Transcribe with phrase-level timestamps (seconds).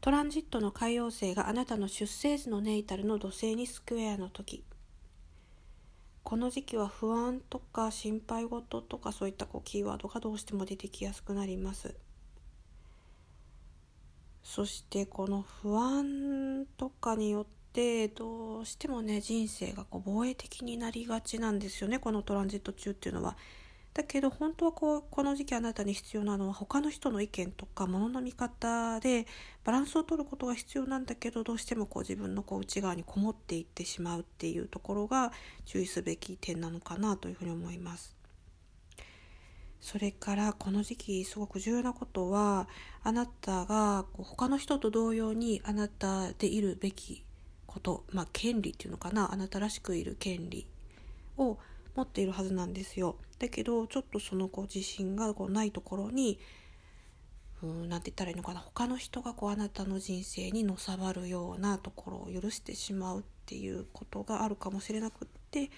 [0.00, 4.64] トランジットの海洋星があなたの出生時のネイタルの土星にスクエアの時。
[6.22, 11.94] この時期は不安とか心配事とかそういったこうキーワードがどうしても出てきやすくなります。
[14.42, 21.98] そしてこの不安とかによってどうしてもね人生がこう防衛的になりがちなんですよね。
[21.98, 23.36] このトランジット中っていうのは。
[23.92, 29.26] だけど本当はこうこの時期あなたに必要なのは他の人の意見とか物の見方で
[29.64, 35.32] バランスを取ることが必要なんだけどどうしてもこう自分のこう内側にこもっていってしまうっていうところが
[35.64, 38.16] 注意すべき点なのかなというふうに思います。
[39.80, 42.68] それからこの時期すごく重要なことは
[43.02, 47.24] あなたがこう他の人と同様にあなたでいるべき
[47.66, 50.66] ことまあ権利っていうのかなあなたらしくいる権利
[51.38, 51.58] を
[51.94, 53.16] 持っているはずなんですよ。
[53.38, 56.38] だけどちょっとそのこう自信がこうないところに
[57.62, 65.70] うんなんて言ったらいいのかな他の人がこうあなたの人生にのさばるようなところを許してしまうっていうことがあるかもしれなくって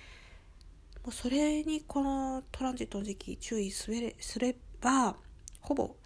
[1.04, 5.16] もうそれにこのトランジットの時期注意すれすれば
[5.60, 5.96] ほぼ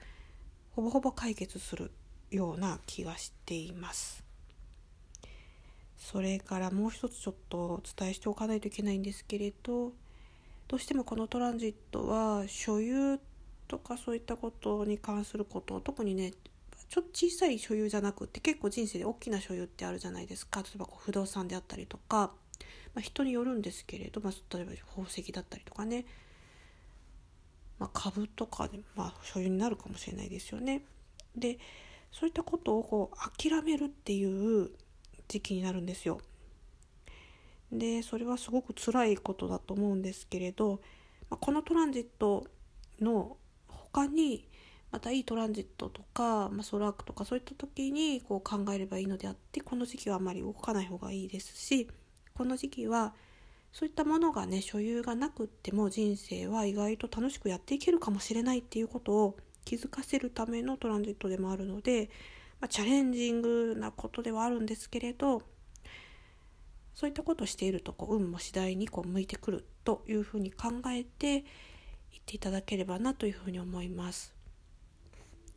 [0.71, 1.91] ほぼほぼ解決する
[2.31, 4.26] ような気がしています。
[5.99, 9.93] それからもう一つちょっとお伝えしておかないといけないんですけれど
[10.69, 13.19] どうしてもこのトランジットは所有
[13.69, 16.33] とかそういったことに関すること特にね
[16.89, 22.31] ちょっと小さい所有じゃなくって結構人生で大きな所有ってあるじゃないですか例えばこう不動産であったりとか、
[22.95, 26.05] まあ、人によるんですけれど、まあ、例えば宝石だったりとかね、
[27.79, 30.83] まあ、株とかで、まあ、所有になるかもしれないですよね。
[31.37, 31.59] で
[32.13, 34.71] そういったことをこう諦めるっていう
[35.29, 36.21] 時期になるんですよ。
[37.73, 40.81] でそれはすごく辛いことだと思うんですけれど
[41.29, 42.47] このトランジット
[43.01, 43.37] の
[43.69, 44.47] 他に
[44.93, 51.89] またいいトランジットとか、まあ、ソラークとかそういった時にこう考えればいいのであってこの時期はあまり動かない方がいいですし
[52.34, 53.12] この時期は
[53.73, 62.09] そういったものがね所有がなくっても人生は意外と楽しくやっていけるかもしれないっていうことを気づかせるためのトランジットでもあるので
[62.61, 65.43] まあ、チャレンジングなことではあるんですけれど
[66.94, 71.43] そういったことをしているとこう運も次第にこう向いてくるというふうに考えていっ
[72.25, 74.34] ていただければなというふうに思います。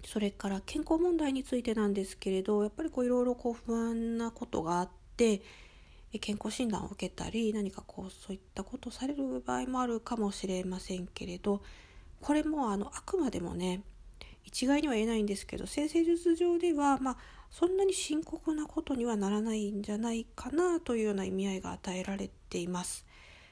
[0.06, 5.42] それから健康問題についてなんですけれどやっぱりこういろいろこう不安なことがあって
[6.22, 11.62] 健康診断を受けたり何かこうそういったことをされる場合もあるかもしれませんけれど
[12.22, 13.84] これもあのあくまでもね
[14.44, 17.18] 一概には言えないんですけど先生術上では、まあ、
[17.52, 23.06] そんなに深刻なことにはならないんじゃないかなというような意味合いが与えられています。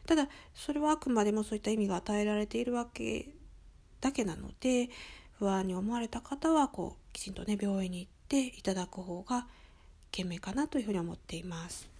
[0.06, 3.30] ただそれはあくまでもそういった意味が与えられているわけ
[4.00, 4.90] だけなので
[5.38, 9.48] 不安に思われた方はこうきちんとね病院に行っていただく方が
[10.12, 11.97] 賢明かなというふうに思っています。